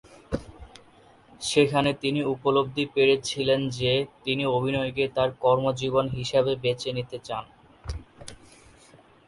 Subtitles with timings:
[1.41, 3.91] সেখানে তিনি উপলব্ধি পেরেছিলেন যে,
[4.23, 7.45] তিনি অভিনয়কে তার কর্মজীবন হিসেবে বেছে নিতে চান।